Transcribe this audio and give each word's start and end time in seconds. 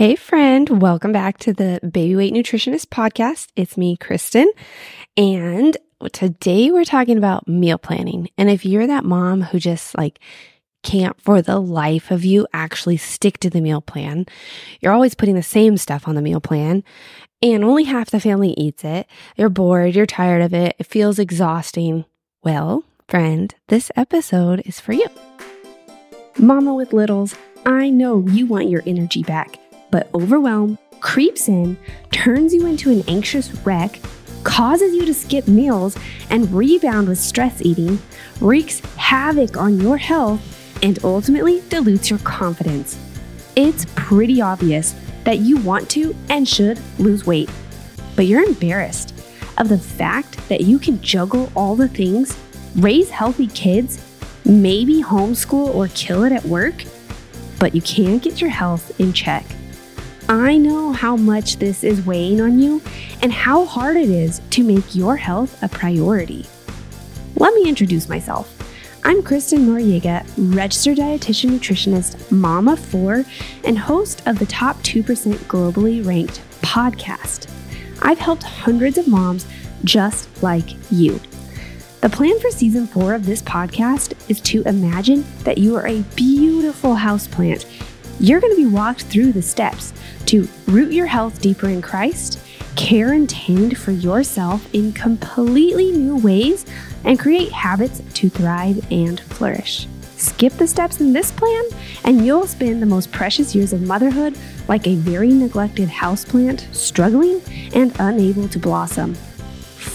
Hey, 0.00 0.16
friend, 0.16 0.80
welcome 0.80 1.12
back 1.12 1.36
to 1.40 1.52
the 1.52 1.78
Baby 1.82 2.16
Weight 2.16 2.32
Nutritionist 2.32 2.86
podcast. 2.86 3.48
It's 3.54 3.76
me, 3.76 3.98
Kristen, 3.98 4.50
and 5.14 5.76
today 6.14 6.70
we're 6.70 6.86
talking 6.86 7.18
about 7.18 7.46
meal 7.46 7.76
planning. 7.76 8.30
And 8.38 8.48
if 8.48 8.64
you're 8.64 8.86
that 8.86 9.04
mom 9.04 9.42
who 9.42 9.58
just 9.58 9.94
like 9.98 10.18
can't 10.82 11.20
for 11.20 11.42
the 11.42 11.58
life 11.58 12.10
of 12.10 12.24
you 12.24 12.46
actually 12.54 12.96
stick 12.96 13.40
to 13.40 13.50
the 13.50 13.60
meal 13.60 13.82
plan, 13.82 14.24
you're 14.80 14.94
always 14.94 15.14
putting 15.14 15.34
the 15.34 15.42
same 15.42 15.76
stuff 15.76 16.08
on 16.08 16.14
the 16.14 16.22
meal 16.22 16.40
plan, 16.40 16.82
and 17.42 17.62
only 17.62 17.84
half 17.84 18.08
the 18.08 18.20
family 18.20 18.54
eats 18.56 18.82
it, 18.82 19.06
you're 19.36 19.50
bored, 19.50 19.94
you're 19.94 20.06
tired 20.06 20.40
of 20.40 20.54
it, 20.54 20.76
it 20.78 20.86
feels 20.86 21.18
exhausting. 21.18 22.06
Well, 22.42 22.84
friend, 23.06 23.54
this 23.68 23.92
episode 23.96 24.62
is 24.64 24.80
for 24.80 24.94
you. 24.94 25.08
Mama 26.38 26.72
with 26.74 26.94
littles, 26.94 27.34
I 27.66 27.90
know 27.90 28.26
you 28.28 28.46
want 28.46 28.70
your 28.70 28.82
energy 28.86 29.22
back 29.22 29.58
but 29.90 30.08
overwhelm 30.14 30.78
creeps 31.00 31.48
in, 31.48 31.76
turns 32.10 32.52
you 32.52 32.66
into 32.66 32.90
an 32.90 33.02
anxious 33.08 33.52
wreck, 33.64 34.00
causes 34.44 34.94
you 34.94 35.04
to 35.04 35.14
skip 35.14 35.48
meals 35.48 35.96
and 36.30 36.50
rebound 36.52 37.08
with 37.08 37.18
stress 37.18 37.60
eating, 37.62 37.98
wreaks 38.40 38.80
havoc 38.96 39.56
on 39.56 39.80
your 39.80 39.96
health, 39.96 40.40
and 40.82 40.98
ultimately 41.04 41.62
dilutes 41.68 42.10
your 42.10 42.18
confidence. 42.20 42.98
It's 43.56 43.86
pretty 43.94 44.40
obvious 44.40 44.94
that 45.24 45.40
you 45.40 45.58
want 45.58 45.90
to 45.90 46.14
and 46.28 46.48
should 46.48 46.80
lose 46.98 47.26
weight, 47.26 47.50
but 48.16 48.26
you're 48.26 48.44
embarrassed 48.44 49.14
of 49.58 49.68
the 49.68 49.78
fact 49.78 50.36
that 50.48 50.62
you 50.62 50.78
can 50.78 51.00
juggle 51.02 51.52
all 51.54 51.76
the 51.76 51.88
things, 51.88 52.36
raise 52.76 53.10
healthy 53.10 53.46
kids, 53.48 54.02
maybe 54.44 55.02
homeschool 55.02 55.74
or 55.74 55.88
kill 55.88 56.24
it 56.24 56.32
at 56.32 56.44
work, 56.44 56.84
but 57.58 57.74
you 57.74 57.82
can't 57.82 58.22
get 58.22 58.40
your 58.40 58.50
health 58.50 58.98
in 58.98 59.12
check. 59.12 59.44
I 60.30 60.58
know 60.58 60.92
how 60.92 61.16
much 61.16 61.56
this 61.56 61.82
is 61.82 62.06
weighing 62.06 62.40
on 62.40 62.60
you 62.60 62.80
and 63.20 63.32
how 63.32 63.64
hard 63.64 63.96
it 63.96 64.08
is 64.08 64.40
to 64.50 64.62
make 64.62 64.94
your 64.94 65.16
health 65.16 65.60
a 65.60 65.68
priority. 65.68 66.46
Let 67.34 67.52
me 67.52 67.68
introduce 67.68 68.08
myself. 68.08 68.56
I'm 69.02 69.24
Kristen 69.24 69.66
Noriega, 69.66 70.24
registered 70.54 70.98
dietitian 70.98 71.50
nutritionist, 71.50 72.30
mom 72.30 72.68
of 72.68 72.78
four, 72.78 73.24
and 73.64 73.76
host 73.76 74.24
of 74.28 74.38
the 74.38 74.46
top 74.46 74.76
2% 74.84 75.02
globally 75.48 76.06
ranked 76.06 76.40
podcast. 76.62 77.50
I've 78.00 78.20
helped 78.20 78.44
hundreds 78.44 78.98
of 78.98 79.08
moms 79.08 79.48
just 79.82 80.44
like 80.44 80.76
you. 80.92 81.20
The 82.02 82.08
plan 82.08 82.38
for 82.38 82.52
season 82.52 82.86
four 82.86 83.14
of 83.14 83.26
this 83.26 83.42
podcast 83.42 84.12
is 84.30 84.40
to 84.42 84.62
imagine 84.62 85.24
that 85.42 85.58
you 85.58 85.74
are 85.74 85.88
a 85.88 86.02
beautiful 86.14 86.94
houseplant. 86.94 87.66
You're 88.22 88.40
going 88.40 88.52
to 88.52 88.56
be 88.56 88.66
walked 88.66 89.04
through 89.04 89.32
the 89.32 89.40
steps 89.40 89.94
to 90.26 90.46
root 90.66 90.92
your 90.92 91.06
health 91.06 91.40
deeper 91.40 91.70
in 91.70 91.80
Christ, 91.80 92.38
care 92.76 93.14
and 93.14 93.26
tend 93.26 93.78
for 93.78 93.92
yourself 93.92 94.68
in 94.74 94.92
completely 94.92 95.90
new 95.90 96.18
ways, 96.18 96.66
and 97.04 97.18
create 97.18 97.50
habits 97.50 98.02
to 98.12 98.28
thrive 98.28 98.86
and 98.92 99.18
flourish. 99.20 99.88
Skip 100.18 100.52
the 100.52 100.66
steps 100.66 101.00
in 101.00 101.14
this 101.14 101.32
plan, 101.32 101.64
and 102.04 102.26
you'll 102.26 102.46
spend 102.46 102.82
the 102.82 102.86
most 102.86 103.10
precious 103.10 103.54
years 103.54 103.72
of 103.72 103.80
motherhood 103.80 104.36
like 104.68 104.86
a 104.86 104.96
very 104.96 105.32
neglected 105.32 105.88
houseplant, 105.88 106.72
struggling 106.74 107.40
and 107.74 107.96
unable 108.00 108.46
to 108.48 108.58
blossom. 108.58 109.16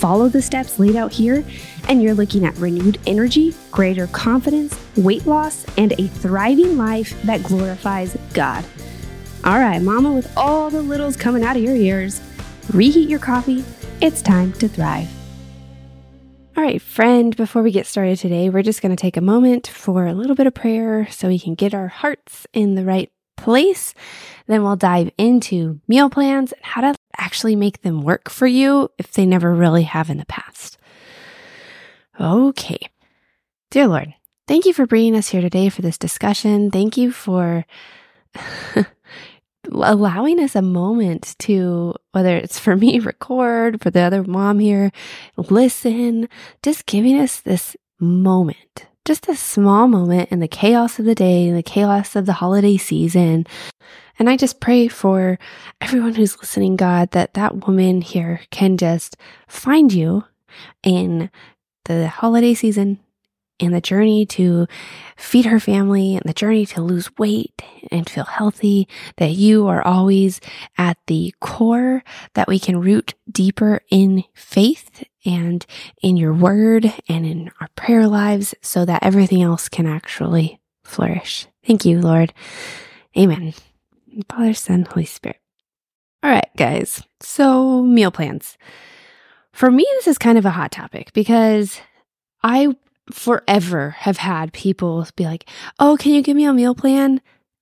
Follow 0.05 0.29
the 0.29 0.39
steps 0.39 0.77
laid 0.77 0.95
out 0.95 1.11
here, 1.11 1.43
and 1.89 1.99
you're 1.99 2.13
looking 2.13 2.45
at 2.45 2.55
renewed 2.57 2.99
energy, 3.07 3.55
greater 3.71 4.05
confidence, 4.05 4.79
weight 4.97 5.25
loss, 5.25 5.65
and 5.79 5.93
a 5.93 6.05
thriving 6.05 6.77
life 6.77 7.19
that 7.23 7.41
glorifies 7.41 8.15
God. 8.31 8.63
All 9.43 9.57
right, 9.57 9.81
mama, 9.81 10.11
with 10.11 10.31
all 10.37 10.69
the 10.69 10.83
littles 10.83 11.17
coming 11.17 11.41
out 11.41 11.55
of 11.55 11.63
your 11.63 11.75
ears, 11.75 12.21
reheat 12.71 13.09
your 13.09 13.17
coffee. 13.17 13.65
It's 13.99 14.21
time 14.21 14.53
to 14.53 14.67
thrive. 14.67 15.09
All 16.55 16.63
right, 16.63 16.79
friend, 16.79 17.35
before 17.35 17.63
we 17.63 17.71
get 17.71 17.87
started 17.87 18.19
today, 18.19 18.51
we're 18.51 18.61
just 18.61 18.83
going 18.83 18.95
to 18.95 19.01
take 19.01 19.17
a 19.17 19.21
moment 19.21 19.65
for 19.65 20.05
a 20.05 20.13
little 20.13 20.35
bit 20.35 20.45
of 20.45 20.53
prayer 20.53 21.07
so 21.09 21.29
we 21.29 21.39
can 21.39 21.55
get 21.55 21.73
our 21.73 21.87
hearts 21.87 22.45
in 22.53 22.75
the 22.75 22.85
right 22.85 23.11
place. 23.37 23.95
Then 24.45 24.61
we'll 24.61 24.75
dive 24.75 25.09
into 25.17 25.81
meal 25.87 26.11
plans 26.11 26.51
and 26.51 26.63
how 26.63 26.81
to 26.81 26.95
actually 27.17 27.55
make 27.55 27.81
them 27.81 28.01
work 28.01 28.29
for 28.29 28.47
you 28.47 28.89
if 28.97 29.11
they 29.11 29.25
never 29.25 29.53
really 29.53 29.83
have 29.83 30.09
in 30.09 30.17
the 30.17 30.25
past. 30.25 30.77
Okay. 32.19 32.79
Dear 33.71 33.87
Lord, 33.87 34.13
thank 34.47 34.65
you 34.65 34.73
for 34.73 34.85
bringing 34.85 35.15
us 35.15 35.29
here 35.29 35.41
today 35.41 35.69
for 35.69 35.81
this 35.81 35.97
discussion. 35.97 36.71
Thank 36.71 36.97
you 36.97 37.11
for 37.11 37.65
allowing 39.71 40.39
us 40.39 40.55
a 40.55 40.61
moment 40.61 41.35
to, 41.39 41.95
whether 42.11 42.35
it's 42.35 42.59
for 42.59 42.75
me, 42.75 42.99
record, 42.99 43.81
for 43.81 43.89
the 43.89 44.01
other 44.01 44.23
mom 44.23 44.59
here, 44.59 44.91
listen, 45.37 46.29
just 46.63 46.85
giving 46.85 47.19
us 47.19 47.41
this 47.41 47.75
moment, 47.99 48.87
just 49.03 49.27
a 49.27 49.35
small 49.35 49.87
moment 49.87 50.31
in 50.31 50.39
the 50.39 50.47
chaos 50.47 50.99
of 50.99 51.05
the 51.05 51.15
day, 51.15 51.47
in 51.47 51.55
the 51.55 51.63
chaos 51.63 52.15
of 52.15 52.25
the 52.25 52.33
holiday 52.33 52.77
season. 52.77 53.45
And 54.17 54.29
I 54.29 54.37
just 54.37 54.59
pray 54.59 54.87
for 54.87 55.37
everyone 55.81 56.15
who's 56.15 56.37
listening, 56.39 56.75
God, 56.75 57.11
that 57.11 57.33
that 57.33 57.67
woman 57.67 58.01
here 58.01 58.41
can 58.49 58.77
just 58.77 59.17
find 59.47 59.91
you 59.91 60.23
in 60.83 61.29
the 61.85 62.07
holiday 62.07 62.53
season, 62.53 62.99
and 63.59 63.73
the 63.73 63.81
journey 63.81 64.25
to 64.25 64.67
feed 65.15 65.45
her 65.45 65.59
family 65.59 66.15
and 66.15 66.23
the 66.25 66.33
journey 66.33 66.65
to 66.65 66.81
lose 66.81 67.09
weight 67.17 67.61
and 67.91 68.09
feel 68.09 68.25
healthy, 68.25 68.87
that 69.17 69.31
you 69.31 69.67
are 69.67 69.81
always 69.81 70.41
at 70.77 70.97
the 71.07 71.33
core, 71.39 72.03
that 72.33 72.47
we 72.47 72.59
can 72.59 72.81
root 72.81 73.13
deeper 73.31 73.81
in 73.89 74.23
faith 74.33 75.05
and 75.25 75.65
in 76.01 76.17
your 76.17 76.33
word 76.33 76.93
and 77.07 77.25
in 77.25 77.51
our 77.61 77.69
prayer 77.75 78.07
lives 78.07 78.53
so 78.61 78.83
that 78.83 79.03
everything 79.03 79.41
else 79.41 79.69
can 79.69 79.85
actually 79.85 80.59
flourish. 80.83 81.47
Thank 81.65 81.85
you, 81.85 82.01
Lord. 82.01 82.33
Amen. 83.17 83.53
Father, 84.29 84.53
Son, 84.53 84.85
Holy 84.85 85.05
Spirit. 85.05 85.39
All 86.23 86.31
right, 86.31 86.49
guys. 86.57 87.03
So 87.21 87.81
meal 87.83 88.11
plans. 88.11 88.57
For 89.53 89.71
me, 89.71 89.85
this 89.93 90.07
is 90.07 90.17
kind 90.17 90.37
of 90.37 90.45
a 90.45 90.51
hot 90.51 90.71
topic 90.71 91.13
because 91.13 91.79
I 92.43 92.75
forever 93.11 93.91
have 93.91 94.17
had 94.17 94.51
people 94.51 95.07
be 95.15 95.25
like, 95.25 95.47
Oh, 95.79 95.97
can 95.97 96.13
you 96.13 96.21
give 96.21 96.35
me 96.35 96.45
a 96.45 96.53
meal 96.53 96.75
plan? 96.75 97.21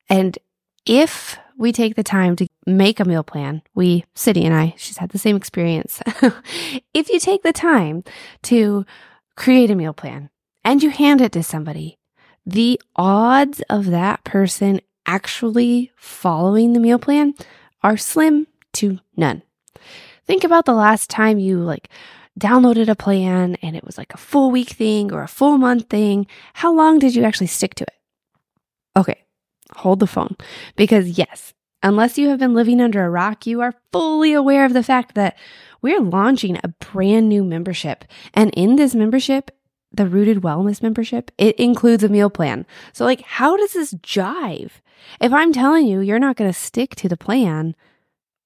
And 0.09 0.37
if 0.85 1.37
we 1.57 1.71
take 1.71 1.95
the 1.95 2.03
time 2.03 2.35
to 2.37 2.47
make 2.65 2.99
a 2.99 3.05
meal 3.05 3.23
plan, 3.23 3.61
we, 3.75 4.05
Sydney 4.15 4.45
and 4.45 4.55
I, 4.55 4.73
she's 4.77 4.97
had 4.97 5.09
the 5.09 5.19
same 5.19 5.35
experience. 5.35 6.01
if 6.93 7.09
you 7.09 7.19
take 7.19 7.43
the 7.43 7.53
time 7.53 8.03
to 8.43 8.85
create 9.35 9.69
a 9.69 9.75
meal 9.75 9.93
plan 9.93 10.29
and 10.63 10.81
you 10.81 10.89
hand 10.89 11.21
it 11.21 11.31
to 11.33 11.43
somebody, 11.43 11.97
the 12.45 12.81
odds 12.95 13.61
of 13.69 13.85
that 13.87 14.23
person 14.23 14.81
actually 15.05 15.91
following 15.95 16.73
the 16.73 16.79
meal 16.79 16.99
plan 16.99 17.33
are 17.81 17.97
slim 17.97 18.47
to 18.73 18.99
none. 19.15 19.43
Think 20.25 20.43
about 20.43 20.65
the 20.65 20.73
last 20.73 21.09
time 21.09 21.39
you 21.39 21.59
like 21.59 21.89
downloaded 22.39 22.87
a 22.87 22.95
plan 22.95 23.55
and 23.61 23.75
it 23.75 23.83
was 23.83 23.97
like 23.97 24.13
a 24.13 24.17
full 24.17 24.51
week 24.51 24.69
thing 24.69 25.11
or 25.11 25.21
a 25.21 25.27
full 25.27 25.57
month 25.57 25.89
thing, 25.89 26.25
how 26.53 26.73
long 26.73 26.99
did 26.99 27.15
you 27.15 27.23
actually 27.23 27.47
stick 27.47 27.75
to 27.75 27.83
it? 27.83 27.93
Okay, 28.95 29.23
hold 29.75 29.99
the 29.99 30.07
phone 30.07 30.35
because 30.75 31.17
yes, 31.17 31.53
unless 31.81 32.17
you 32.17 32.29
have 32.29 32.39
been 32.39 32.53
living 32.53 32.81
under 32.81 33.03
a 33.03 33.09
rock, 33.09 33.45
you 33.45 33.61
are 33.61 33.75
fully 33.91 34.33
aware 34.33 34.65
of 34.65 34.73
the 34.73 34.83
fact 34.83 35.15
that 35.15 35.37
we're 35.81 36.01
launching 36.01 36.57
a 36.57 36.69
brand 36.69 37.27
new 37.27 37.43
membership. 37.43 38.05
And 38.33 38.51
in 38.55 38.77
this 38.77 38.95
membership, 38.95 39.51
the 39.91 40.07
Rooted 40.07 40.37
Wellness 40.37 40.81
membership, 40.81 41.29
it 41.37 41.55
includes 41.59 42.03
a 42.03 42.09
meal 42.09 42.29
plan. 42.29 42.65
So, 42.93 43.05
like, 43.05 43.21
how 43.21 43.55
does 43.57 43.73
this 43.73 43.93
jive? 43.95 44.71
If 45.21 45.33
I'm 45.33 45.53
telling 45.53 45.87
you 45.87 45.99
you're 45.99 46.19
not 46.19 46.35
going 46.35 46.51
to 46.51 46.57
stick 46.57 46.95
to 46.95 47.09
the 47.09 47.17
plan, 47.17 47.75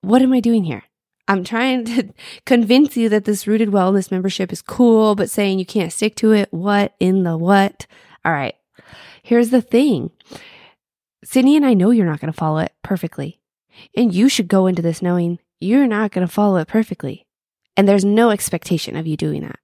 what 0.01 0.21
am 0.21 0.33
I 0.33 0.39
doing 0.39 0.63
here? 0.63 0.83
I'm 1.27 1.43
trying 1.43 1.85
to 1.85 2.13
convince 2.45 2.95
you 2.95 3.09
that 3.09 3.25
this 3.25 3.47
rooted 3.47 3.69
wellness 3.69 4.11
membership 4.11 4.51
is 4.51 4.61
cool, 4.61 5.15
but 5.15 5.29
saying 5.29 5.59
you 5.59 5.65
can't 5.65 5.93
stick 5.93 6.15
to 6.17 6.31
it. 6.31 6.51
What 6.51 6.95
in 6.99 7.23
the 7.23 7.37
what? 7.37 7.85
All 8.23 8.31
right. 8.31 8.55
Here's 9.23 9.49
the 9.49 9.61
thing. 9.61 10.11
Sydney 11.23 11.55
and 11.57 11.65
I 11.65 11.73
know 11.73 11.91
you're 11.91 12.05
not 12.05 12.19
going 12.19 12.31
to 12.31 12.37
follow 12.37 12.59
it 12.59 12.73
perfectly. 12.83 13.39
And 13.95 14.13
you 14.13 14.29
should 14.29 14.47
go 14.47 14.67
into 14.67 14.81
this 14.81 15.01
knowing 15.01 15.39
you're 15.59 15.87
not 15.87 16.11
going 16.11 16.25
to 16.25 16.31
follow 16.31 16.57
it 16.57 16.67
perfectly. 16.67 17.25
And 17.75 17.87
there's 17.87 18.05
no 18.05 18.29
expectation 18.29 18.95
of 18.95 19.05
you 19.05 19.17
doing 19.17 19.41
that. 19.41 19.59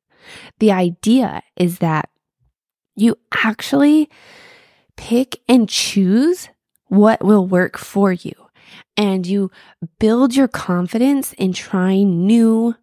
The 0.60 0.72
idea 0.72 1.44
is 1.56 1.80
that 1.80 2.10
you 2.96 3.18
actually 3.34 4.10
pick 4.96 5.40
and 5.48 5.68
choose 5.68 6.50
what 6.94 7.24
will 7.24 7.48
work 7.48 7.78
for 7.78 8.14
you 8.14 8.34
and 8.96 9.26
you 9.26 9.50
build 10.00 10.36
your 10.36 10.48
confidence 10.48 11.34
in 11.34 11.52
trying 11.52 12.26
new 12.28 12.76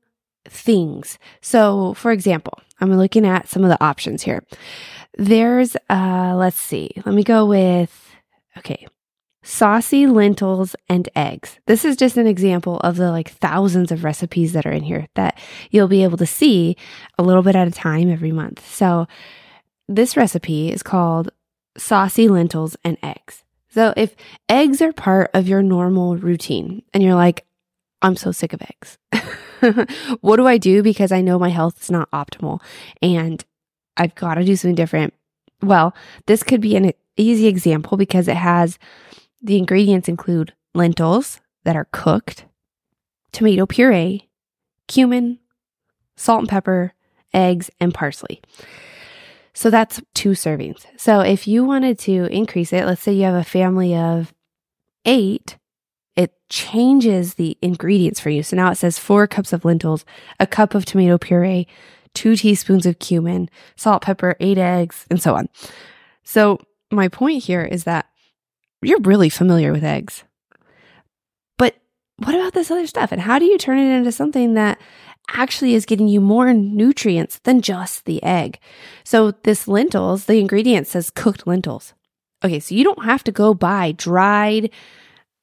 things. 0.49 1.19
So, 1.41 1.95
for 1.95 2.11
example, 2.11 2.59
I'm 2.81 2.93
looking 2.97 3.25
at 3.25 3.49
some 3.49 3.63
of 3.63 3.71
the 3.71 3.83
options 3.83 4.23
here. 4.23 4.45
There's, 5.17 5.77
uh, 5.89 6.35
let's 6.37 6.59
see, 6.59 6.91
let 7.07 7.15
me 7.15 7.23
go 7.23 7.47
with, 7.47 8.17
okay, 8.59 8.87
saucy 9.43 10.07
lentils 10.07 10.75
and 10.89 11.09
eggs. 11.15 11.61
This 11.67 11.85
is 11.85 11.97
just 11.97 12.17
an 12.17 12.27
example 12.27 12.79
of 12.79 12.97
the 12.97 13.11
like 13.11 13.31
thousands 13.31 13.93
of 13.93 14.03
recipes 14.03 14.53
that 14.55 14.67
are 14.67 14.73
in 14.73 14.83
here 14.83 15.07
that 15.15 15.39
you'll 15.71 15.89
be 15.89 16.03
able 16.03 16.19
to 16.19 16.27
see 16.27 16.77
a 17.17 17.23
little 17.23 17.43
bit 17.43 17.57
at 17.57 17.69
a 17.69 17.73
time 17.73 18.11
every 18.11 18.33
month. 18.33 18.67
So 18.75 19.07
this 19.89 20.17
recipe 20.17 20.73
is 20.73 20.83
called 20.83 21.31
saucy 21.77 22.29
lentils 22.29 22.77
and 22.85 22.99
eggs. 23.03 23.45
So 23.71 23.95
if 23.97 24.17
eggs 24.49 24.83
are 24.83 24.93
part 24.93 25.31
of 25.33 25.49
your 25.49 25.63
normal 25.63 26.17
routine 26.17 26.83
and 26.93 27.03
you're 27.03 27.15
like, 27.15 27.47
I'm 28.03 28.17
so 28.17 28.33
sick 28.33 28.53
of 28.53 28.63
eggs. 28.63 28.99
what 30.21 30.37
do 30.37 30.47
I 30.47 30.59
do? 30.59 30.83
Because 30.83 31.13
I 31.13 31.21
know 31.21 31.39
my 31.39 31.51
health 31.51 31.81
is 31.83 31.91
not 31.91 32.11
optimal 32.11 32.61
and 33.01 33.45
I've 33.97 34.15
got 34.15 34.35
to 34.35 34.45
do 34.45 34.57
something 34.57 34.75
different. 34.75 35.15
Well, 35.63 35.95
this 36.27 36.43
could 36.43 36.61
be 36.61 36.77
an 36.77 36.93
easy 37.17 37.47
example 37.47 37.97
because 37.97 38.29
it 38.29 38.37
has 38.37 38.79
the 39.43 39.59
ingredients 39.59 40.09
include 40.09 40.55
lentils 40.75 41.41
that 41.65 41.77
are 41.77 41.89
cooked, 41.93 42.47
tomato 43.33 43.67
puree, 43.67 44.29
cumin, 44.89 45.39
salt 46.17 46.41
and 46.41 46.49
pepper, 46.49 46.95
eggs, 47.33 47.71
and 47.79 47.95
parsley. 47.95 48.41
So 49.61 49.69
that's 49.69 50.01
two 50.15 50.31
servings. 50.31 50.87
So 50.97 51.21
if 51.21 51.47
you 51.47 51.67
wanted 51.67 51.99
to 51.99 52.25
increase 52.35 52.73
it, 52.73 52.87
let's 52.87 53.03
say 53.03 53.13
you 53.13 53.25
have 53.25 53.35
a 53.35 53.45
family 53.45 53.95
of 53.95 54.33
eight, 55.05 55.59
it 56.17 56.33
changes 56.49 57.35
the 57.35 57.59
ingredients 57.61 58.21
for 58.21 58.31
you. 58.31 58.43
So 58.43 58.57
now 58.57 58.71
it 58.71 58.77
says 58.77 58.99
four 58.99 59.27
cups 59.27 59.53
of 59.53 59.67
lentils, 59.67 60.07
a 60.39 60.47
cup 60.47 60.75
of 60.75 60.87
tomato 60.87 61.19
puree, 61.19 61.67
two 62.15 62.37
teaspoons 62.37 62.87
of 62.87 63.01
cumin, 63.01 63.51
salt, 63.77 64.01
pepper, 64.01 64.35
eight 64.41 64.57
eggs, 64.57 65.05
and 65.11 65.21
so 65.21 65.35
on. 65.35 65.47
So 66.25 66.59
my 66.91 67.09
point 67.09 67.45
here 67.45 67.63
is 67.63 67.85
that 67.85 68.07
you're 68.81 69.01
really 69.01 69.29
familiar 69.29 69.73
with 69.73 69.85
eggs. 69.85 70.25
But 71.59 71.77
what 72.17 72.35
about 72.35 72.55
this 72.55 72.71
other 72.71 72.87
stuff? 72.87 73.13
And 73.13 73.21
how 73.21 73.39
do 73.39 73.45
you 73.45 73.59
turn 73.59 73.77
it 73.77 73.95
into 73.95 74.11
something 74.11 74.55
that 74.55 74.81
actually 75.35 75.75
is 75.75 75.87
getting 75.87 76.09
you 76.09 76.21
more 76.21 76.53
nutrients 76.53 77.39
than 77.41 77.61
just 77.61 78.05
the 78.05 78.23
egg? 78.23 78.59
So, 79.05 79.33
this 79.43 79.69
lentils, 79.69 80.27
the 80.27 80.39
ingredient 80.39 80.87
says 80.87 81.11
cooked 81.11 81.47
lentils. 81.47 81.95
Okay, 82.45 82.61
so 82.61 82.75
you 82.75 82.85
don't 82.85 83.05
have 83.05 83.23
to 83.25 83.33
go 83.33 83.55
buy 83.55 83.93
dried 83.93 84.71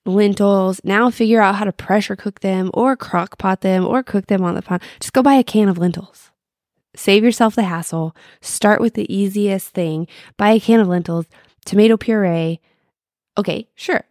lentils. 0.05 0.81
Now 0.83 1.09
figure 1.09 1.41
out 1.41 1.55
how 1.55 1.65
to 1.65 1.71
pressure 1.71 2.15
cook 2.15 2.39
them 2.39 2.71
or 2.73 2.95
crock 2.95 3.37
pot 3.37 3.61
them 3.61 3.85
or 3.85 4.01
cook 4.03 4.27
them 4.27 4.43
on 4.43 4.55
the 4.55 4.61
pot. 4.61 4.81
Just 4.99 5.13
go 5.13 5.21
buy 5.21 5.35
a 5.35 5.43
can 5.43 5.69
of 5.69 5.77
lentils. 5.77 6.31
Save 6.95 7.23
yourself 7.23 7.53
the 7.55 7.63
hassle. 7.63 8.15
Start 8.41 8.81
with 8.81 8.95
the 8.95 9.13
easiest 9.13 9.69
thing. 9.69 10.07
Buy 10.37 10.51
a 10.51 10.59
can 10.59 10.79
of 10.79 10.87
lentils, 10.87 11.27
tomato 11.65 11.97
puree, 11.97 12.59
Okay, 13.37 13.67
sure. 13.75 14.03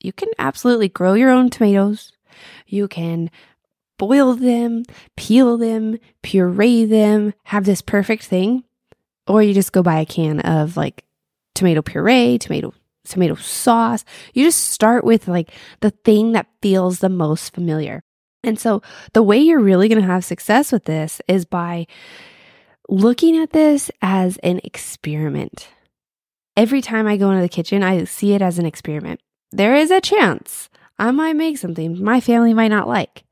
You 0.00 0.12
can 0.12 0.28
absolutely 0.38 0.88
grow 0.88 1.14
your 1.14 1.30
own 1.30 1.48
tomatoes. 1.48 2.12
You 2.66 2.86
can 2.86 3.30
boil 3.98 4.34
them, 4.34 4.84
peel 5.16 5.56
them, 5.56 5.98
puree 6.22 6.84
them, 6.84 7.34
have 7.44 7.64
this 7.64 7.82
perfect 7.82 8.24
thing. 8.24 8.64
Or 9.26 9.42
you 9.42 9.54
just 9.54 9.72
go 9.72 9.82
buy 9.82 10.00
a 10.00 10.06
can 10.06 10.40
of 10.40 10.76
like 10.76 11.04
tomato 11.54 11.82
puree, 11.82 12.38
tomato 12.38 12.72
tomato 13.04 13.34
sauce. 13.34 14.04
You 14.32 14.44
just 14.44 14.70
start 14.70 15.04
with 15.04 15.28
like 15.28 15.50
the 15.80 15.90
thing 15.90 16.32
that 16.32 16.46
feels 16.62 16.98
the 16.98 17.08
most 17.08 17.54
familiar. 17.54 18.02
And 18.42 18.58
so 18.58 18.82
the 19.12 19.22
way 19.22 19.38
you're 19.38 19.60
really 19.60 19.88
going 19.88 20.00
to 20.00 20.06
have 20.06 20.24
success 20.24 20.72
with 20.72 20.84
this 20.84 21.20
is 21.28 21.44
by 21.44 21.86
looking 22.88 23.36
at 23.38 23.52
this 23.52 23.90
as 24.02 24.36
an 24.38 24.60
experiment. 24.64 25.68
Every 26.56 26.82
time 26.82 27.06
I 27.06 27.16
go 27.16 27.30
into 27.30 27.42
the 27.42 27.48
kitchen, 27.48 27.82
I 27.82 28.04
see 28.04 28.34
it 28.34 28.42
as 28.42 28.58
an 28.58 28.66
experiment. 28.66 29.20
There 29.50 29.74
is 29.74 29.90
a 29.90 30.00
chance 30.00 30.68
I 30.98 31.10
might 31.10 31.36
make 31.36 31.58
something 31.58 32.02
my 32.02 32.20
family 32.20 32.54
might 32.54 32.68
not 32.68 32.88
like. 32.88 33.24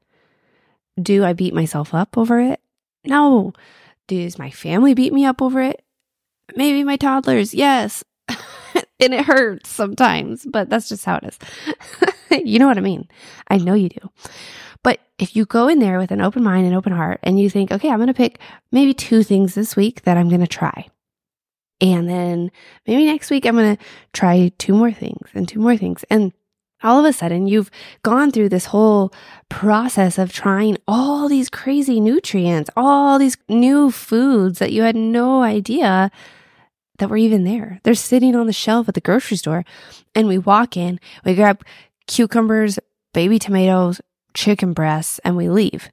Do 1.00 1.25
I 1.25 1.33
beat 1.33 1.55
myself 1.55 1.94
up 1.94 2.19
over 2.19 2.41
it? 2.41 2.61
No. 3.05 3.53
Does 4.09 4.39
my 4.39 4.50
family 4.50 4.94
beat 4.94 5.12
me 5.12 5.25
up 5.25 5.41
over 5.41 5.61
it? 5.62 5.83
Maybe 6.55 6.85
my 6.85 6.97
toddlers, 6.97 7.55
yes. 7.55 8.05
and 8.29 9.15
it 9.15 9.25
hurts 9.25 9.71
sometimes, 9.71 10.44
but 10.44 10.69
that's 10.69 10.89
just 10.89 11.05
how 11.05 11.17
it 11.17 11.25
is. 11.25 11.39
you 12.44 12.59
know 12.59 12.67
what 12.67 12.79
I 12.79 12.83
mean? 12.83 13.09
I 13.49 13.59
know 13.59 13.75
you 13.75 13.89
do. 13.89 14.11
But 14.83 15.00
if 15.19 15.37
you 15.37 15.44
go 15.47 15.69
in 15.69 15.79
there 15.79 15.99
with 15.99 16.11
an 16.11 16.21
open 16.21 16.43
mind 16.43 16.67
and 16.67 16.75
open 16.75 16.93
heart 16.93 17.21
and 17.23 17.38
you 17.38 17.49
think, 17.49 17.71
okay, 17.71 17.88
I'm 17.88 17.99
going 17.99 18.09
to 18.09 18.15
pick 18.15 18.41
maybe 18.73 18.93
two 18.93 19.23
things 19.23 19.55
this 19.55 19.77
week 19.77 20.03
that 20.03 20.17
I'm 20.17 20.29
going 20.29 20.41
to 20.41 20.47
try. 20.47 20.88
And 21.81 22.09
then 22.09 22.50
maybe 22.87 23.06
next 23.06 23.31
week 23.31 23.47
I'm 23.47 23.56
going 23.56 23.77
to 23.77 23.85
try 24.12 24.53
two 24.59 24.75
more 24.75 24.93
things 24.93 25.29
and 25.35 25.49
two 25.49 25.61
more 25.61 25.77
things. 25.77 26.05
And 26.11 26.33
all 26.82 27.00
of 27.00 27.05
a 27.05 27.12
sudden 27.12 27.46
you've 27.46 27.70
gone 28.02 28.31
through 28.31 28.49
this 28.49 28.67
whole 28.67 29.12
process 29.49 30.19
of 30.19 30.32
trying 30.32 30.79
all 30.87 31.29
these 31.29 31.50
crazy 31.50 32.00
nutrients, 32.00 32.70
all 32.76 33.19
these 33.19 33.37
new 33.49 33.90
foods 33.90 34.58
that 34.58 34.73
you 34.73 34.82
had 34.82 34.96
no 34.96 35.43
idea 35.43 36.11
that 36.99 37.11
were 37.11 37.17
even 37.17 37.44
there. 37.44 37.81
They're 37.82 37.94
sitting 37.94 38.37
on 38.37 38.46
the 38.46 38.52
shelf 38.52 38.88
at 38.88 38.94
the 38.94 39.00
grocery 39.00 39.37
store. 39.37 39.64
And 40.14 40.29
we 40.29 40.38
walk 40.38 40.76
in, 40.76 41.00
we 41.25 41.34
grab 41.34 41.64
cucumbers, 42.06 42.79
baby 43.12 43.38
tomatoes, 43.38 44.00
chicken 44.35 44.73
breasts, 44.73 45.19
and 45.25 45.37
we 45.37 45.49
leave. 45.49 45.90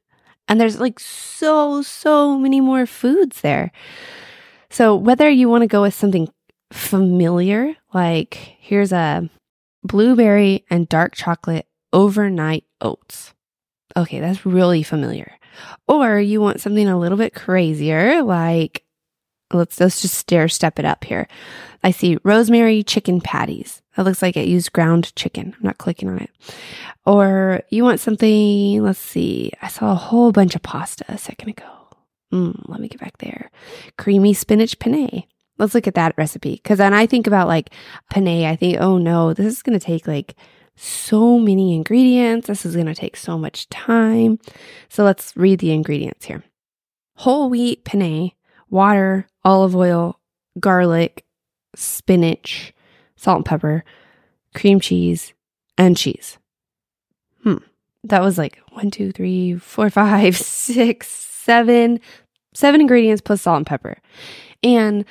And 0.47 0.59
there's 0.59 0.79
like 0.79 0.99
so, 0.99 1.81
so 1.81 2.37
many 2.37 2.59
more 2.61 2.85
foods 2.85 3.41
there. 3.41 3.71
So, 4.69 4.95
whether 4.95 5.29
you 5.29 5.49
want 5.49 5.63
to 5.63 5.67
go 5.67 5.81
with 5.81 5.93
something 5.93 6.29
familiar, 6.71 7.75
like 7.93 8.35
here's 8.59 8.91
a 8.91 9.29
blueberry 9.83 10.65
and 10.69 10.89
dark 10.89 11.15
chocolate 11.15 11.67
overnight 11.93 12.65
oats. 12.81 13.33
Okay, 13.97 14.19
that's 14.19 14.45
really 14.45 14.83
familiar. 14.83 15.31
Or 15.87 16.19
you 16.19 16.41
want 16.41 16.61
something 16.61 16.87
a 16.87 16.99
little 16.99 17.17
bit 17.17 17.33
crazier, 17.33 18.21
like 18.23 18.83
let's 19.51 19.79
let's 19.79 20.01
just 20.01 20.15
stair 20.15 20.47
step 20.47 20.79
it 20.79 20.85
up 20.85 21.03
here. 21.03 21.27
I 21.83 21.91
see 21.91 22.17
rosemary 22.23 22.83
chicken 22.83 23.21
patties. 23.21 23.81
That 23.95 24.03
looks 24.03 24.21
like 24.21 24.37
it 24.37 24.47
used 24.47 24.73
ground 24.73 25.13
chicken. 25.15 25.53
I'm 25.57 25.65
not 25.65 25.77
clicking 25.77 26.09
on 26.09 26.19
it. 26.19 26.29
Or 27.05 27.61
you 27.69 27.83
want 27.83 27.99
something, 27.99 28.81
let's 28.81 28.99
see. 28.99 29.51
I 29.61 29.67
saw 29.67 29.91
a 29.91 29.95
whole 29.95 30.31
bunch 30.31 30.55
of 30.55 30.61
pasta 30.61 31.05
a 31.07 31.17
second 31.17 31.49
ago. 31.49 31.69
Mm, 32.31 32.69
let 32.69 32.79
me 32.79 32.87
get 32.87 32.99
back 32.99 33.17
there. 33.17 33.49
Creamy 33.97 34.33
spinach 34.33 34.77
penne. 34.79 35.23
Let's 35.59 35.75
look 35.75 35.87
at 35.87 35.95
that 35.95 36.15
recipe. 36.17 36.53
Because 36.55 36.79
then 36.79 36.93
I 36.93 37.05
think 37.05 37.27
about 37.27 37.47
like 37.47 37.71
penne, 38.09 38.45
I 38.45 38.55
think, 38.55 38.77
oh 38.79 38.97
no, 38.97 39.33
this 39.33 39.45
is 39.45 39.61
going 39.61 39.77
to 39.77 39.85
take 39.85 40.07
like 40.07 40.35
so 40.75 41.37
many 41.37 41.75
ingredients. 41.75 42.47
This 42.47 42.65
is 42.65 42.73
going 42.73 42.87
to 42.87 42.95
take 42.95 43.17
so 43.17 43.37
much 43.37 43.69
time. 43.69 44.39
So 44.87 45.03
let's 45.03 45.35
read 45.35 45.59
the 45.59 45.71
ingredients 45.71 46.25
here 46.25 46.43
whole 47.19 47.49
wheat 47.49 47.83
penne, 47.83 48.31
water, 48.69 49.27
olive 49.43 49.75
oil, 49.75 50.17
garlic, 50.57 51.25
spinach, 51.75 52.73
salt 53.17 53.39
and 53.39 53.45
pepper, 53.45 53.83
cream 54.55 54.79
cheese, 54.79 55.33
and 55.77 55.97
cheese. 55.97 56.37
Hmm. 57.43 57.57
That 58.05 58.21
was 58.21 58.37
like 58.37 58.59
one, 58.71 58.89
two, 58.89 59.11
three, 59.11 59.55
four, 59.55 59.89
five, 59.89 60.37
six, 60.37 61.09
seven, 61.09 61.99
seven 62.53 62.79
ingredients 62.79 63.21
plus 63.21 63.41
salt 63.41 63.57
and 63.57 63.67
pepper. 63.67 63.97
And 64.63 65.03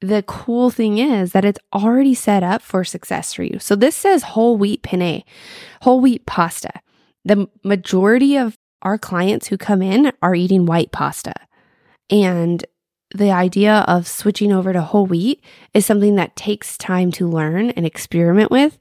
the 0.00 0.22
cool 0.26 0.70
thing 0.70 0.98
is 0.98 1.32
that 1.32 1.44
it's 1.44 1.58
already 1.72 2.14
set 2.14 2.42
up 2.42 2.62
for 2.62 2.84
success 2.84 3.32
for 3.32 3.42
you. 3.42 3.58
So 3.58 3.74
this 3.74 3.96
says 3.96 4.22
whole 4.22 4.56
wheat 4.56 4.82
penne, 4.82 5.22
whole 5.82 6.00
wheat 6.00 6.24
pasta. 6.26 6.70
The 7.24 7.48
majority 7.64 8.36
of 8.36 8.56
our 8.82 8.96
clients 8.96 9.48
who 9.48 9.58
come 9.58 9.82
in 9.82 10.12
are 10.22 10.34
eating 10.34 10.66
white 10.66 10.92
pasta. 10.92 11.34
And 12.10 12.64
the 13.14 13.30
idea 13.30 13.84
of 13.88 14.06
switching 14.06 14.52
over 14.52 14.72
to 14.72 14.82
whole 14.82 15.06
wheat 15.06 15.42
is 15.74 15.84
something 15.84 16.14
that 16.16 16.36
takes 16.36 16.78
time 16.78 17.10
to 17.12 17.28
learn 17.28 17.70
and 17.70 17.84
experiment 17.84 18.50
with. 18.50 18.78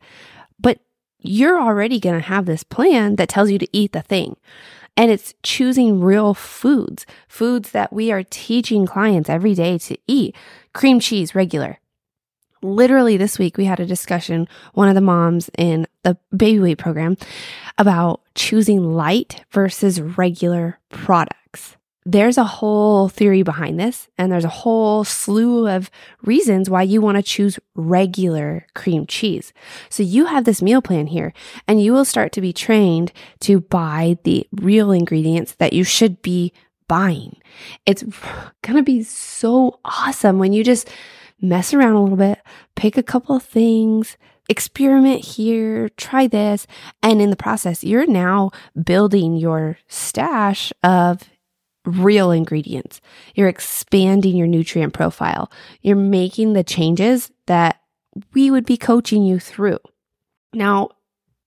But 0.59 0.79
you're 1.19 1.59
already 1.59 1.99
going 1.99 2.15
to 2.15 2.27
have 2.27 2.45
this 2.45 2.63
plan 2.63 3.15
that 3.15 3.29
tells 3.29 3.49
you 3.49 3.57
to 3.57 3.67
eat 3.71 3.93
the 3.93 4.01
thing. 4.01 4.35
And 4.97 5.11
it's 5.11 5.35
choosing 5.43 6.01
real 6.01 6.33
foods, 6.33 7.05
foods 7.27 7.71
that 7.71 7.93
we 7.93 8.11
are 8.11 8.23
teaching 8.23 8.85
clients 8.85 9.29
every 9.29 9.53
day 9.53 9.77
to 9.77 9.97
eat. 10.07 10.35
Cream 10.73 10.99
cheese, 10.99 11.35
regular. 11.35 11.79
Literally 12.63 13.15
this 13.15 13.37
week, 13.37 13.57
we 13.57 13.65
had 13.65 13.79
a 13.79 13.85
discussion, 13.85 14.47
one 14.73 14.89
of 14.89 14.95
the 14.95 15.01
moms 15.01 15.49
in 15.57 15.85
the 16.03 16.17
baby 16.35 16.59
weight 16.59 16.79
program 16.79 17.15
about 17.77 18.21
choosing 18.33 18.93
light 18.93 19.45
versus 19.51 20.01
regular 20.01 20.79
products 20.89 21.76
there's 22.09 22.37
a 22.37 22.45
whole 22.45 23.09
theory 23.09 23.43
behind 23.43 23.77
this, 23.77 24.07
and 24.17 24.31
there's 24.31 24.45
a 24.45 24.59
whole 24.63 25.03
slew 25.03 25.67
of 25.67 25.91
reasons 26.21 26.69
why 26.69 26.81
you 26.81 27.01
want 27.01 27.17
to 27.17 27.21
choose 27.21 27.59
regular 27.75 28.65
cream 28.73 29.05
cheese. 29.05 29.51
So 29.89 30.03
you 30.03 30.27
have 30.27 30.45
this 30.45 30.61
meal 30.61 30.81
plan 30.81 31.07
here, 31.07 31.33
and 31.67 31.83
you 31.83 31.91
will 31.91 32.05
start 32.05 32.31
to 32.31 32.41
be 32.41 32.53
trained 32.53 33.11
to 33.41 33.59
buy 33.59 34.17
the 34.23 34.47
real 34.53 34.93
ingredients 34.93 35.55
that 35.55 35.73
you 35.73 35.83
should 35.83 36.21
be 36.21 36.53
buying. 36.87 37.41
It's 37.85 38.03
going 38.61 38.77
to 38.77 38.83
be 38.83 39.03
so 39.03 39.81
awesome 39.83 40.39
when 40.39 40.53
you 40.53 40.63
just 40.63 40.89
mess 41.41 41.73
around 41.73 41.95
a 41.95 42.01
little 42.01 42.15
bit, 42.15 42.39
pick 42.77 42.95
a 42.95 43.03
couple 43.03 43.35
of 43.35 43.43
things, 43.43 44.15
experiment 44.47 45.25
here, 45.25 45.89
try 45.89 46.25
this. 46.27 46.67
And 47.03 47.21
in 47.21 47.31
the 47.31 47.35
process, 47.35 47.83
you're 47.83 48.07
now 48.07 48.51
building 48.81 49.35
your 49.35 49.77
stash 49.89 50.71
of 50.83 51.23
real 51.87 52.31
ingredients. 52.31 53.01
You're 53.35 53.47
expanding 53.47 54.35
your 54.35 54.47
nutrient 54.47 54.93
profile. 54.93 55.51
You're 55.81 55.95
making 55.95 56.53
the 56.53 56.63
changes 56.63 57.31
that 57.47 57.81
we 58.33 58.51
would 58.51 58.65
be 58.65 58.77
coaching 58.77 59.23
you 59.23 59.39
through. 59.39 59.79
Now, 60.53 60.89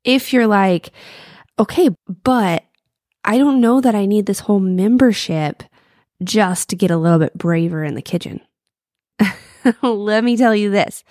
if 0.04 0.32
you're 0.32 0.46
like, 0.46 0.90
okay, 1.58 1.90
but 2.24 2.64
I 3.24 3.38
don't 3.38 3.60
know 3.60 3.80
that 3.80 3.94
I 3.94 4.06
need 4.06 4.26
this 4.26 4.40
whole 4.40 4.60
membership 4.60 5.62
just 6.22 6.68
to 6.70 6.76
get 6.76 6.90
a 6.90 6.96
little 6.96 7.18
bit 7.18 7.36
braver 7.36 7.84
in 7.84 7.94
the 7.94 8.02
kitchen. 8.02 8.40
Let 9.82 10.24
me 10.24 10.36
tell 10.36 10.54
you 10.54 10.70
this. 10.70 11.04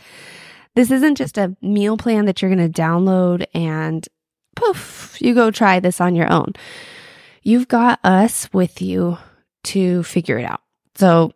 This 0.76 0.92
isn't 0.92 1.16
just 1.16 1.38
a 1.38 1.56
meal 1.62 1.98
plan 1.98 2.26
that 2.26 2.42
you're 2.42 2.54
going 2.54 2.72
to 2.72 2.82
download 2.82 3.46
and 3.54 4.08
poof, 4.56 5.18
you 5.20 5.34
go 5.34 5.52
try 5.52 5.80
this 5.80 6.02
on 6.02 6.16
your 6.16 6.32
own. 6.32 6.54
You've 7.44 7.68
got 7.68 8.00
us 8.04 8.50
with 8.54 8.82
you 8.82 9.18
to 9.66 10.04
figure 10.04 10.38
it 10.38 10.46
out. 10.46 10.62
So, 10.96 11.34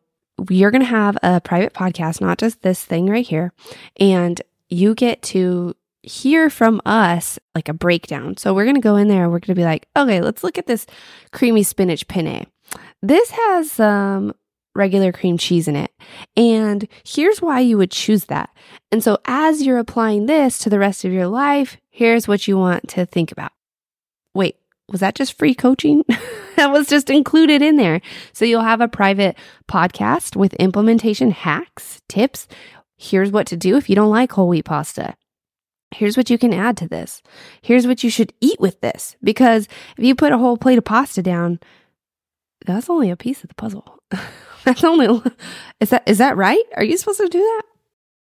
you're 0.49 0.71
going 0.71 0.81
to 0.81 0.87
have 0.87 1.17
a 1.21 1.39
private 1.39 1.73
podcast, 1.73 2.19
not 2.19 2.37
just 2.37 2.61
this 2.61 2.83
thing 2.83 3.07
right 3.07 3.25
here. 3.25 3.53
And 3.97 4.41
you 4.69 4.95
get 4.95 5.21
to 5.23 5.75
hear 6.01 6.49
from 6.49 6.81
us 6.85 7.39
like 7.55 7.69
a 7.69 7.73
breakdown. 7.73 8.37
So 8.37 8.53
we're 8.53 8.65
going 8.65 8.75
to 8.75 8.81
go 8.81 8.97
in 8.97 9.07
there. 9.07 9.29
We're 9.29 9.39
going 9.39 9.55
to 9.55 9.55
be 9.55 9.63
like, 9.63 9.87
okay, 9.95 10.21
let's 10.21 10.43
look 10.43 10.57
at 10.57 10.67
this 10.67 10.85
creamy 11.31 11.63
spinach 11.63 12.07
penne. 12.07 12.45
This 13.01 13.31
has 13.31 13.71
some 13.71 14.29
um, 14.29 14.35
regular 14.75 15.11
cream 15.11 15.37
cheese 15.37 15.67
in 15.67 15.75
it. 15.75 15.91
And 16.35 16.87
here's 17.05 17.41
why 17.41 17.61
you 17.61 17.77
would 17.77 17.91
choose 17.91 18.25
that. 18.25 18.49
And 18.91 19.03
so 19.03 19.19
as 19.25 19.61
you're 19.61 19.77
applying 19.77 20.25
this 20.25 20.57
to 20.59 20.69
the 20.69 20.79
rest 20.79 21.05
of 21.05 21.13
your 21.13 21.27
life, 21.27 21.77
here's 21.89 22.27
what 22.27 22.47
you 22.47 22.57
want 22.57 22.89
to 22.89 23.05
think 23.05 23.31
about. 23.31 23.51
Wait, 24.33 24.57
was 24.89 24.99
that 25.01 25.15
just 25.15 25.37
free 25.37 25.53
coaching? 25.53 26.03
that 26.55 26.71
was 26.71 26.87
just 26.87 27.09
included 27.09 27.61
in 27.61 27.77
there. 27.77 28.01
So 28.33 28.45
you'll 28.45 28.61
have 28.61 28.81
a 28.81 28.87
private 28.87 29.37
podcast 29.67 30.35
with 30.35 30.53
implementation 30.55 31.31
hacks, 31.31 32.01
tips. 32.09 32.47
Here's 32.97 33.31
what 33.31 33.47
to 33.47 33.57
do 33.57 33.77
if 33.77 33.89
you 33.89 33.95
don't 33.95 34.09
like 34.09 34.31
whole 34.31 34.47
wheat 34.47 34.65
pasta. 34.65 35.15
Here's 35.91 36.17
what 36.17 36.29
you 36.29 36.37
can 36.37 36.53
add 36.53 36.77
to 36.77 36.87
this. 36.87 37.21
Here's 37.61 37.87
what 37.87 38.03
you 38.03 38.09
should 38.09 38.33
eat 38.41 38.59
with 38.59 38.81
this. 38.81 39.15
Because 39.23 39.67
if 39.97 40.03
you 40.03 40.15
put 40.15 40.31
a 40.31 40.37
whole 40.37 40.57
plate 40.57 40.77
of 40.77 40.85
pasta 40.85 41.21
down, 41.21 41.59
that's 42.65 42.89
only 42.89 43.09
a 43.09 43.17
piece 43.17 43.43
of 43.43 43.49
the 43.49 43.55
puzzle. 43.55 43.99
that's 44.63 44.83
only 44.83 45.21
is 45.79 45.89
that 45.89 46.03
is 46.07 46.17
that 46.17 46.37
right? 46.37 46.63
Are 46.75 46.83
you 46.83 46.97
supposed 46.97 47.19
to 47.19 47.27
do 47.27 47.39
that? 47.39 47.63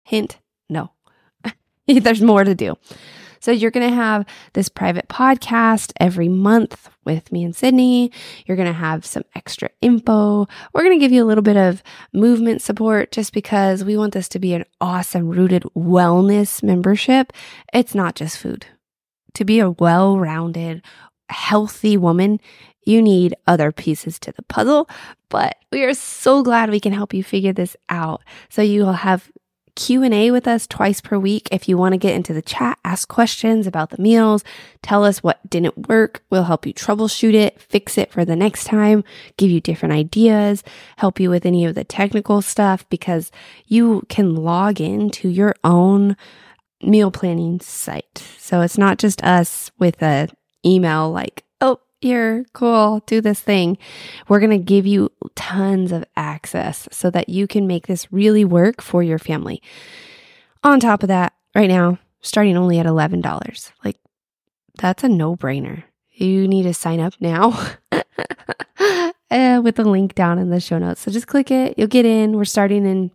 Hint, 0.05 0.38
no. 0.69 0.91
There's 1.87 2.23
more 2.23 2.45
to 2.45 2.55
do. 2.55 2.76
So 3.40 3.50
you're 3.50 3.71
going 3.71 3.88
to 3.88 3.95
have 3.95 4.26
this 4.55 4.69
private 4.69 5.09
podcast 5.09 5.93
every 6.00 6.28
month 6.28 6.88
with 7.05 7.31
me 7.33 7.45
and 7.45 7.55
Sydney. 7.55 8.11
You're 8.47 8.57
going 8.57 8.69
to 8.69 8.73
have 8.73 9.07
some 9.07 9.23
extra 9.35 9.71
info. 9.81 10.47
We're 10.73 10.83
going 10.83 10.99
to 10.99 11.05
give 11.05 11.12
you 11.12 11.23
a 11.23 11.26
little 11.26 11.43
bit 11.43 11.57
of 11.57 11.83
movement 12.12 12.62
support 12.62 13.12
just 13.12 13.33
because 13.33 13.85
we 13.85 13.97
want 13.97 14.12
this 14.12 14.28
to 14.31 14.38
be 14.38 14.55
an 14.55 14.64
awesome 14.81 15.28
rooted 15.28 15.62
wellness 15.76 16.62
membership. 16.62 17.33
It's 17.73 17.95
not 17.95 18.14
just 18.14 18.38
food. 18.38 18.66
To 19.35 19.45
be 19.45 19.61
a 19.61 19.71
well 19.71 20.19
rounded, 20.19 20.83
healthy 21.28 21.97
woman, 21.97 22.40
you 22.87 23.02
need 23.02 23.35
other 23.47 23.73
pieces 23.73 24.19
to 24.21 24.33
the 24.33 24.43
puzzle, 24.45 24.88
but 25.28 25.57
we 25.73 25.83
are 25.83 25.93
so 25.93 26.43
glad 26.43 26.71
we 26.71 26.81
can 26.81 26.93
help 26.93 27.12
you 27.12 27.23
figure 27.23 27.52
this 27.52 27.76
out. 27.88 28.23
So 28.49 28.62
you 28.62 28.85
will 28.85 28.93
have 28.93 29.31
Q&A 29.76 30.30
with 30.30 30.49
us 30.49 30.66
twice 30.66 31.00
per 31.00 31.18
week. 31.18 31.49
If 31.52 31.68
you 31.68 31.76
want 31.76 31.92
to 31.92 31.99
get 31.99 32.14
into 32.14 32.33
the 32.33 32.42
chat, 32.42 32.78
ask 32.85 33.06
questions 33.06 33.66
about 33.66 33.90
the 33.90 34.02
meals, 34.02 34.42
tell 34.83 35.04
us 35.04 35.23
what 35.23 35.49
didn't 35.49 35.88
work. 35.88 36.25
We'll 36.30 36.45
help 36.45 36.66
you 36.66 36.75
troubleshoot 36.75 37.35
it, 37.35 37.61
fix 37.61 37.97
it 37.97 38.11
for 38.11 38.25
the 38.25 38.35
next 38.35 38.64
time, 38.64 39.04
give 39.37 39.50
you 39.50 39.61
different 39.61 39.95
ideas, 39.95 40.64
help 40.97 41.21
you 41.21 41.30
with 41.30 41.47
any 41.47 41.64
of 41.64 41.75
the 41.75 41.85
technical 41.85 42.42
stuff 42.42 42.88
because 42.88 43.30
you 43.66 44.02
can 44.09 44.35
log 44.35 44.80
into 44.80 45.28
your 45.28 45.54
own 45.62 46.16
meal 46.83 47.11
planning 47.11 47.61
site. 47.61 48.25
So 48.38 48.62
it's 48.62 48.78
not 48.78 48.99
just 48.99 49.23
us 49.23 49.71
with 49.78 50.02
a 50.02 50.28
email 50.64 51.11
like 51.12 51.45
here, 52.07 52.47
cool, 52.53 53.03
do 53.07 53.21
this 53.21 53.41
thing. 53.41 53.77
We're 54.29 54.41
going 54.41 54.51
to 54.51 54.59
give 54.59 54.87
you 54.87 55.11
tons 55.35 55.91
of 55.93 56.05
access 56.17 56.89
so 56.93 57.11
that 57.11 57.29
you 57.29 57.47
can 57.47 57.67
make 57.67 57.87
this 57.87 58.13
really 58.13 58.45
work 58.45 58.81
for 58.81 59.03
your 59.03 59.19
family. 59.19 59.61
On 60.63 60.81
top 60.81 61.03
of 61.03 61.09
that, 61.09 61.33
right 61.55 61.69
now, 61.69 61.99
starting 62.21 62.57
only 62.57 62.79
at 62.79 62.87
$11. 62.87 63.73
Like, 63.85 63.99
that's 64.79 65.05
a 65.05 65.09
no 65.09 65.37
brainer. 65.37 65.83
You 66.13 66.47
need 66.47 66.63
to 66.63 66.75
sign 66.75 67.01
up 67.01 67.15
now 67.21 67.61
uh, 67.93 69.61
with 69.63 69.77
the 69.77 69.85
link 69.85 70.15
down 70.15 70.39
in 70.39 70.51
the 70.51 70.61
show 70.61 70.79
notes. 70.79 71.01
So 71.01 71.11
just 71.11 71.27
click 71.27 71.51
it. 71.51 71.75
You'll 71.77 71.89
get 71.89 72.07
in. 72.07 72.37
We're 72.37 72.45
starting 72.45 72.87
in 72.87 73.11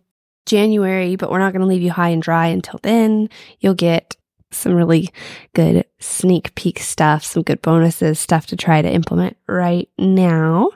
January, 0.46 1.16
but 1.16 1.30
we're 1.30 1.38
not 1.38 1.52
going 1.52 1.62
to 1.62 1.66
leave 1.66 1.82
you 1.82 1.92
high 1.92 2.10
and 2.10 2.22
dry 2.22 2.48
until 2.48 2.78
then. 2.82 3.28
You'll 3.60 3.74
get 3.74 4.16
some 4.52 4.74
really 4.74 5.10
good 5.54 5.84
sneak 5.98 6.54
peek 6.54 6.78
stuff, 6.78 7.24
some 7.24 7.42
good 7.42 7.62
bonuses, 7.62 8.18
stuff 8.18 8.46
to 8.46 8.56
try 8.56 8.82
to 8.82 8.90
implement 8.90 9.36
right 9.46 9.88
now 9.98 10.70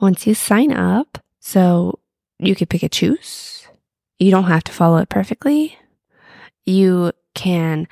once 0.00 0.26
you 0.26 0.34
sign 0.34 0.72
up. 0.72 1.18
So 1.40 1.98
you 2.38 2.54
could 2.54 2.68
pick 2.68 2.82
a 2.82 2.88
choose. 2.88 3.66
You 4.18 4.30
don't 4.30 4.44
have 4.44 4.64
to 4.64 4.72
follow 4.72 4.98
it 4.98 5.08
perfectly. 5.08 5.78
You 6.64 7.12
can 7.34 7.86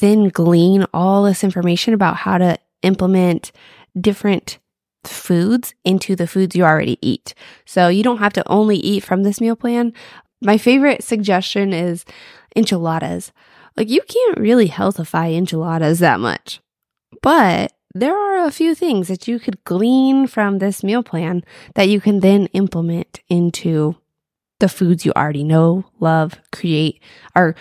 then 0.00 0.28
glean 0.28 0.86
all 0.92 1.22
this 1.22 1.44
information 1.44 1.94
about 1.94 2.16
how 2.16 2.38
to 2.38 2.58
implement 2.82 3.52
different 3.98 4.58
foods 5.04 5.74
into 5.84 6.16
the 6.16 6.26
foods 6.26 6.56
you 6.56 6.64
already 6.64 6.98
eat. 7.00 7.34
So 7.64 7.88
you 7.88 8.02
don't 8.02 8.18
have 8.18 8.32
to 8.34 8.48
only 8.48 8.76
eat 8.76 9.04
from 9.04 9.22
this 9.22 9.40
meal 9.40 9.56
plan. 9.56 9.92
My 10.42 10.58
favorite 10.58 11.02
suggestion 11.02 11.72
is 11.72 12.04
enchiladas. 12.54 13.32
Like 13.76 13.90
you 13.90 14.02
can't 14.02 14.38
really 14.38 14.68
healthify 14.68 15.36
enchiladas 15.36 15.98
that 15.98 16.20
much. 16.20 16.60
But 17.22 17.72
there 17.94 18.16
are 18.16 18.46
a 18.46 18.52
few 18.52 18.74
things 18.74 19.08
that 19.08 19.26
you 19.26 19.38
could 19.38 19.64
glean 19.64 20.26
from 20.26 20.58
this 20.58 20.84
meal 20.84 21.02
plan 21.02 21.44
that 21.74 21.88
you 21.88 22.00
can 22.00 22.20
then 22.20 22.46
implement 22.52 23.20
into 23.28 23.96
the 24.60 24.68
foods 24.68 25.04
you 25.04 25.12
already 25.12 25.44
know, 25.44 25.84
love, 26.00 26.38
create, 26.52 27.02
are 27.34 27.54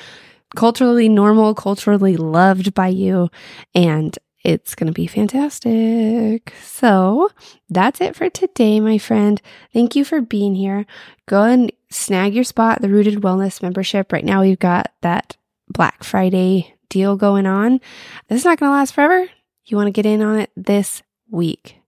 culturally 0.55 1.09
normal, 1.09 1.53
culturally 1.53 2.17
loved 2.17 2.73
by 2.73 2.87
you, 2.87 3.29
and 3.73 4.17
it's 4.43 4.75
going 4.75 4.87
to 4.87 4.93
be 4.93 5.07
fantastic. 5.07 6.53
So 6.61 7.29
that's 7.69 7.99
it 7.99 8.15
for 8.15 8.29
today, 8.29 8.79
my 8.79 8.97
friend. 8.97 9.41
Thank 9.73 9.95
you 9.95 10.05
for 10.05 10.21
being 10.21 10.55
here. 10.55 10.85
Go 11.27 11.43
and 11.43 11.71
snag 11.89 12.35
your 12.35 12.43
spot, 12.43 12.81
the 12.81 12.89
Rooted 12.89 13.15
Wellness 13.15 13.61
membership. 13.61 14.11
Right 14.11 14.23
now, 14.23 14.41
we've 14.41 14.59
got 14.59 14.91
that 15.01 15.35
Black 15.69 16.03
Friday 16.03 16.75
deal 16.89 17.15
going 17.15 17.45
on. 17.45 17.79
This 18.27 18.39
is 18.39 18.45
not 18.45 18.59
going 18.59 18.69
to 18.69 18.73
last 18.73 18.93
forever. 18.93 19.27
You 19.65 19.77
want 19.77 19.87
to 19.87 19.91
get 19.91 20.05
in 20.05 20.21
on 20.21 20.39
it 20.39 20.51
this 20.55 21.01
week. 21.29 21.79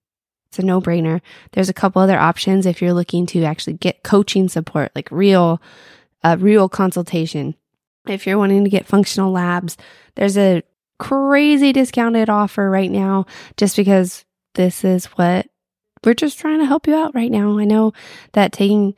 It's 0.49 0.59
a 0.59 0.63
no 0.63 0.81
brainer. 0.81 1.21
There's 1.51 1.69
a 1.69 1.73
couple 1.73 2.01
other 2.01 2.17
options 2.17 2.65
if 2.65 2.81
you're 2.81 2.93
looking 2.93 3.25
to 3.27 3.43
actually 3.43 3.73
get 3.73 4.03
coaching 4.03 4.49
support, 4.49 4.91
like 4.95 5.11
real, 5.11 5.61
uh, 6.23 6.37
real 6.39 6.69
consultation. 6.69 7.55
If 8.07 8.25
you're 8.25 8.37
wanting 8.37 8.63
to 8.63 8.69
get 8.69 8.87
functional 8.87 9.31
labs, 9.31 9.77
there's 10.15 10.37
a 10.37 10.63
crazy 10.99 11.73
discounted 11.73 12.29
offer 12.29 12.69
right 12.69 12.89
now 12.89 13.25
just 13.55 13.75
because 13.75 14.25
this 14.55 14.83
is 14.83 15.05
what 15.05 15.47
we're 16.03 16.13
just 16.13 16.39
trying 16.39 16.59
to 16.59 16.65
help 16.65 16.87
you 16.87 16.95
out 16.95 17.13
right 17.13 17.31
now. 17.31 17.59
I 17.59 17.65
know 17.65 17.93
that 18.33 18.53
taking 18.53 18.95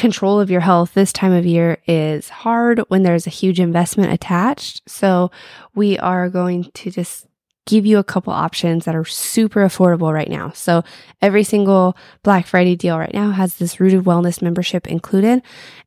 control 0.00 0.40
of 0.40 0.50
your 0.50 0.62
health 0.62 0.94
this 0.94 1.12
time 1.12 1.32
of 1.32 1.44
year 1.44 1.76
is 1.86 2.30
hard 2.30 2.78
when 2.88 3.02
there's 3.02 3.26
a 3.26 3.30
huge 3.30 3.60
investment 3.60 4.10
attached. 4.10 4.80
So 4.88 5.30
we 5.74 5.98
are 5.98 6.30
going 6.30 6.70
to 6.72 6.90
just 6.90 7.26
give 7.66 7.84
you 7.84 7.98
a 7.98 8.04
couple 8.04 8.32
options 8.32 8.86
that 8.86 8.96
are 8.96 9.04
super 9.04 9.60
affordable 9.60 10.12
right 10.12 10.30
now. 10.30 10.52
So 10.52 10.82
every 11.20 11.44
single 11.44 11.98
Black 12.22 12.46
Friday 12.46 12.76
deal 12.76 12.98
right 12.98 13.12
now 13.12 13.30
has 13.32 13.56
this 13.56 13.78
rooted 13.78 14.04
wellness 14.04 14.40
membership 14.40 14.88
included. 14.88 15.42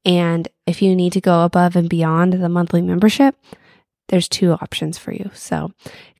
And 0.05 0.47
if 0.67 0.83
you 0.83 0.95
need 0.95 1.13
to 1.13 1.21
go 1.21 1.43
above 1.43 1.75
and 1.75 1.89
beyond 1.89 2.33
the 2.33 2.49
monthly 2.49 2.83
membership, 2.83 3.35
there's 4.09 4.29
two 4.29 4.53
options 4.53 4.99
for 4.99 5.11
you. 5.11 5.31
So 5.33 5.71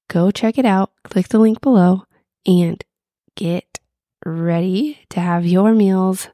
go 0.10 0.32
check 0.32 0.58
it 0.58 0.66
out, 0.66 0.92
click 1.04 1.28
the 1.28 1.40
link 1.40 1.62
below 1.62 2.06
and 2.44 2.84
get 3.36 3.80
ready 4.26 5.00
to 5.10 5.20
have 5.20 5.46
your 5.46 5.74
meals 5.74 6.30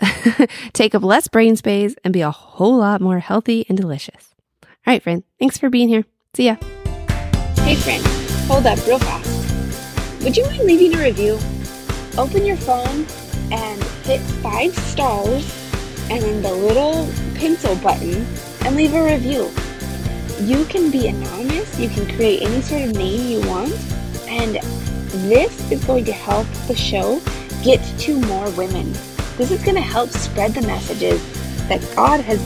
take 0.72 0.94
up 0.94 1.02
less 1.02 1.28
brain 1.28 1.56
space, 1.56 1.94
and 2.04 2.12
be 2.12 2.20
a 2.20 2.30
whole 2.30 2.78
lot 2.78 3.00
more 3.00 3.18
healthy 3.18 3.66
and 3.68 3.76
delicious. 3.76 4.34
All 4.62 4.68
right, 4.94 5.02
friend. 5.02 5.24
Thanks 5.38 5.58
for 5.58 5.70
being 5.70 5.88
here. 5.88 6.04
See 6.34 6.46
ya. 6.46 6.56
Hey, 7.56 7.74
friend. 7.76 8.04
Hold 8.48 8.66
up 8.66 8.84
real 8.86 8.98
fast. 8.98 10.24
Would 10.24 10.36
you 10.36 10.44
mind 10.46 10.64
leaving 10.64 10.94
a 10.98 11.02
review? 11.02 11.38
Open 12.18 12.44
your 12.44 12.56
phone 12.56 13.06
and 13.52 13.82
hit 14.04 14.20
five 14.42 14.74
stars 14.74 15.56
and 16.10 16.22
then 16.22 16.42
the 16.42 16.52
little 16.52 17.08
pencil 17.36 17.76
button 17.76 18.26
and 18.64 18.76
leave 18.76 18.94
a 18.94 19.04
review. 19.04 19.50
You 20.40 20.64
can 20.64 20.90
be 20.90 21.08
anonymous, 21.08 21.78
you 21.78 21.88
can 21.88 22.06
create 22.16 22.42
any 22.42 22.60
sort 22.62 22.82
of 22.82 22.94
name 22.94 23.28
you 23.28 23.48
want, 23.48 23.72
and 24.26 24.56
this 25.28 25.70
is 25.70 25.84
going 25.84 26.04
to 26.06 26.12
help 26.12 26.46
the 26.66 26.74
show 26.74 27.20
get 27.62 27.82
to 28.00 28.18
more 28.20 28.50
women. 28.50 28.92
This 29.40 29.52
is 29.52 29.62
going 29.62 29.76
to 29.76 29.80
help 29.80 30.10
spread 30.10 30.52
the 30.52 30.60
messages 30.66 31.18
that 31.66 31.80
God 31.96 32.20
has 32.20 32.38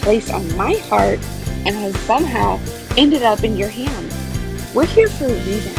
placed 0.00 0.32
on 0.32 0.56
my 0.56 0.72
heart 0.88 1.18
and 1.66 1.76
has 1.76 1.94
somehow 2.00 2.58
ended 2.96 3.22
up 3.22 3.44
in 3.44 3.58
your 3.58 3.68
hands. 3.68 4.74
We're 4.74 4.86
here 4.86 5.10
for 5.10 5.26
a 5.26 5.34
reason. 5.44 5.74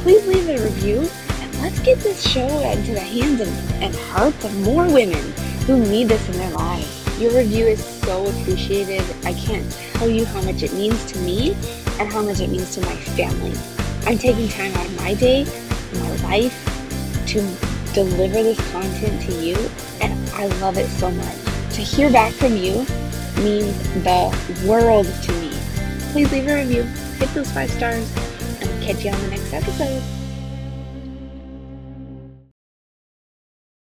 Please 0.00 0.26
leave 0.26 0.48
a 0.48 0.64
review 0.64 1.00
and 1.42 1.60
let's 1.60 1.80
get 1.80 1.98
this 1.98 2.26
show 2.26 2.48
into 2.60 2.92
the 2.92 3.00
hands 3.00 3.42
and, 3.42 3.84
and 3.84 3.94
hearts 3.94 4.42
of 4.42 4.58
more 4.62 4.90
women 4.90 5.22
who 5.66 5.78
need 5.78 6.08
this 6.08 6.26
in 6.30 6.38
their 6.38 6.52
lives. 6.52 7.20
Your 7.20 7.36
review 7.36 7.66
is 7.66 7.84
so 7.84 8.24
appreciated. 8.24 9.04
I 9.26 9.34
can't 9.34 9.70
tell 9.92 10.08
you 10.08 10.24
how 10.24 10.40
much 10.40 10.62
it 10.62 10.72
means 10.72 11.04
to 11.12 11.18
me 11.18 11.52
and 11.98 12.10
how 12.10 12.22
much 12.22 12.40
it 12.40 12.48
means 12.48 12.74
to 12.76 12.80
my 12.80 12.96
family. 12.96 13.52
I'm 14.06 14.16
taking 14.16 14.48
time 14.48 14.72
out 14.76 14.86
of 14.86 14.96
my 14.96 15.12
day, 15.12 15.44
my 15.92 16.16
life, 16.22 16.56
to 17.26 17.69
deliver 17.92 18.42
this 18.42 18.60
content 18.72 19.22
to 19.22 19.32
you, 19.32 19.56
and 20.00 20.28
I 20.30 20.46
love 20.60 20.78
it 20.78 20.88
so 20.88 21.10
much. 21.10 21.36
To 21.74 21.80
hear 21.82 22.10
back 22.10 22.32
from 22.32 22.56
you 22.56 22.84
means 23.42 23.76
the 24.04 24.66
world 24.66 25.06
to 25.06 25.32
me. 25.40 25.50
Please 26.12 26.30
leave 26.32 26.48
a 26.48 26.56
review, 26.56 26.82
hit 27.18 27.32
those 27.34 27.50
five 27.52 27.70
stars, 27.70 28.10
and 28.60 28.70
I'll 28.70 28.82
catch 28.82 29.04
you 29.04 29.10
on 29.10 29.20
the 29.22 29.28
next 29.28 29.52
episode. 29.52 30.19